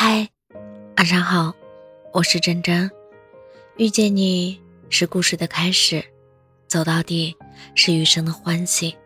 [0.00, 0.28] 嗨，
[0.96, 1.52] 晚上好，
[2.12, 2.88] 我是真真。
[3.78, 6.04] 遇见你是故事的开始，
[6.68, 7.36] 走到底
[7.74, 8.96] 是余生的欢喜。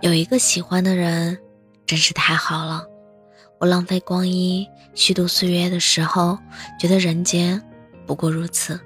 [0.00, 1.36] 有一个喜欢的人，
[1.86, 2.86] 真是太好了。
[3.58, 4.64] 我浪费光阴
[4.94, 6.38] 虚度岁月的时候，
[6.78, 7.60] 觉得人间
[8.06, 8.76] 不过如此；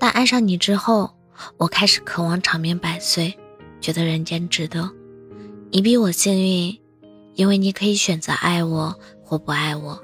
[0.00, 1.14] 但爱上你之后，
[1.56, 3.32] 我开始渴望长命百岁，
[3.80, 4.90] 觉得人间值得。
[5.70, 6.76] 你比我幸运，
[7.34, 10.02] 因为你可以选择爱我或不爱我。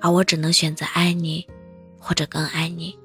[0.00, 1.46] 而我只能选择爱你，
[1.98, 2.96] 或者更爱你。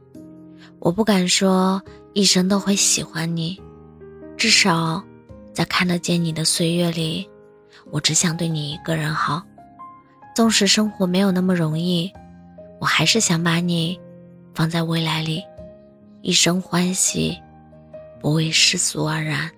[0.80, 1.82] 我不敢说
[2.14, 3.62] 一生都会喜欢你，
[4.36, 5.04] 至少
[5.54, 7.30] 在看得见你的岁月里，
[7.92, 9.42] 我只想对你一个人好。
[10.36, 12.12] 纵使生活没有那么容易，
[12.80, 14.00] 我还是想把你
[14.54, 15.44] 放在未来里，
[16.22, 17.38] 一生欢喜，
[18.20, 19.52] 不为世俗而然。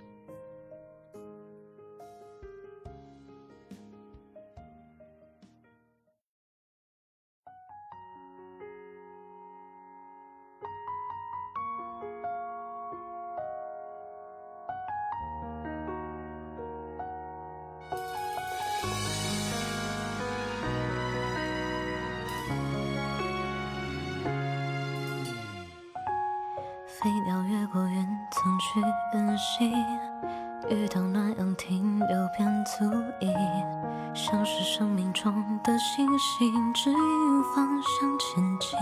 [27.01, 28.79] 飞鸟越过云层去
[29.17, 29.73] 远行，
[30.69, 32.85] 遇到暖阳停留便足
[33.19, 33.33] 矣，
[34.13, 35.33] 像是生命中
[35.63, 38.77] 的星星，指引方向前进。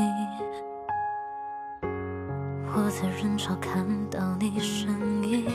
[2.73, 4.89] 我在人潮看到你身
[5.23, 5.49] 影，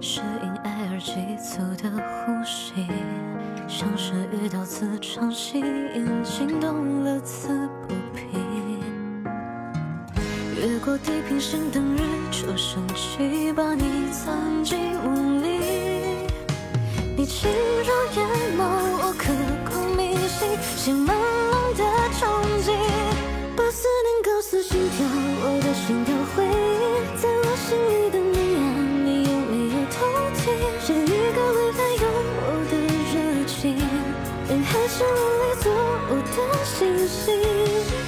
[0.00, 2.86] 是因爱而急促的呼吸，
[3.66, 8.09] 像是遇到磁场吸引，心动了刺不。
[10.60, 15.48] 越过地平线等日出升起，把你藏进梦里。
[17.16, 18.60] 你轻柔眼眸，
[19.00, 19.32] 我刻
[19.64, 22.20] 骨铭心，写朦胧的憧
[35.20, 35.64] 里做
[36.10, 36.76] 我的星
[37.06, 37.20] 星。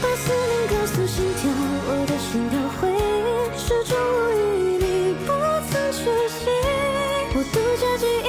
[0.01, 1.41] 把思念告诉心跳，
[1.89, 2.13] 我的。
[2.33, 2.97] 心跳回忆，
[3.59, 4.41] 始终无与
[4.79, 4.87] 你
[5.27, 5.29] 不
[5.69, 6.49] 曾缺席。
[7.35, 8.27] 我独家记忆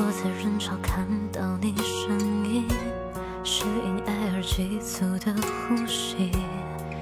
[0.00, 2.64] 我在人潮看到你身影，
[3.42, 6.30] 是因爱而急促的呼吸，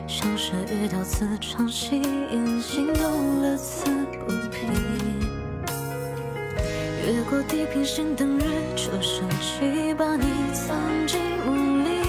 [0.08, 3.84] 像是遇到磁场吸引，心动了此
[4.24, 4.66] 不疲。
[7.06, 10.24] 越过地平线等日出升起，把你
[10.54, 10.74] 藏
[11.06, 12.00] 进梦里。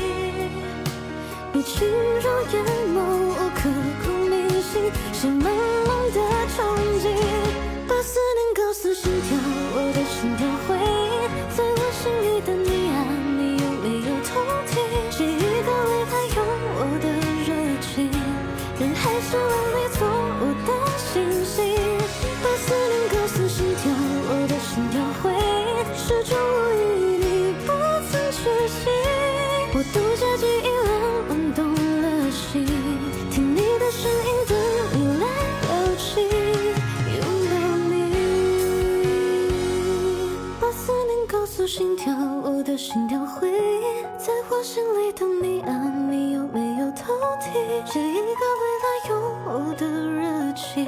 [1.51, 2.63] 你轻柔眼
[2.95, 2.97] 眸，
[3.35, 3.69] 我刻
[4.05, 5.51] 骨铭心，写朦
[5.83, 6.17] 胧的
[6.55, 6.57] 憧
[7.03, 7.05] 憬。
[7.89, 9.37] 把思念告诉心跳，
[41.37, 42.11] 告诉心跳，
[42.43, 45.69] 我的心跳回忆，在我心里等你啊，
[46.09, 47.53] 你有没有偷听？
[47.85, 49.11] 这一个未来有。
[49.45, 50.83] 我的热情，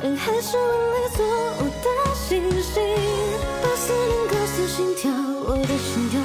[0.00, 1.26] 人海是梦里做
[1.58, 2.82] 我的星星，
[3.62, 5.12] 把思念告诉心跳，
[5.46, 6.23] 我的心跳。